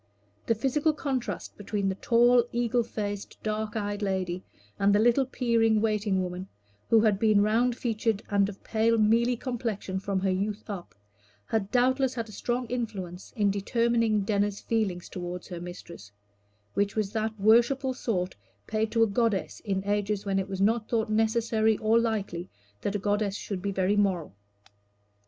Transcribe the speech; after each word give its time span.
The 0.47 0.55
physical 0.55 0.93
contrast 0.93 1.55
between 1.57 1.87
the 1.87 1.93
tall, 1.93 2.43
eagle 2.51 2.81
faced, 2.81 3.37
dark 3.43 3.75
eyed 3.75 4.01
lady, 4.01 4.41
and 4.79 4.95
the 4.95 4.99
little 4.99 5.27
peering 5.27 5.79
waiting 5.79 6.23
woman, 6.23 6.47
who 6.89 7.01
had 7.01 7.19
been 7.19 7.41
round 7.43 7.77
featured 7.77 8.23
and 8.31 8.49
of 8.49 8.63
pale 8.63 8.97
mealy 8.97 9.35
complexion 9.37 9.99
from 9.99 10.19
her 10.21 10.31
youth 10.31 10.67
up, 10.71 10.95
had 11.45 11.69
doubtless 11.69 12.15
had 12.15 12.27
a 12.27 12.31
strong 12.31 12.65
influence 12.65 13.31
in 13.35 13.51
determining 13.51 14.21
Denner's 14.21 14.59
feeling 14.59 15.01
toward 15.01 15.45
her 15.45 15.61
mistress, 15.61 16.11
which 16.73 16.95
was 16.95 17.09
of 17.09 17.13
that 17.13 17.39
worshipful 17.39 17.93
sort 17.93 18.35
paid 18.65 18.91
to 18.93 19.03
a 19.03 19.07
goddess 19.07 19.59
in 19.59 19.83
ages 19.85 20.25
when 20.25 20.39
it 20.39 20.49
was 20.49 20.59
not 20.61 20.89
thought 20.89 21.11
necessary 21.11 21.77
or 21.77 21.99
likely 21.99 22.49
that 22.81 22.95
a 22.95 22.97
goddess 22.97 23.35
should 23.35 23.61
be 23.61 23.71
very 23.71 23.95
moral. 23.95 24.33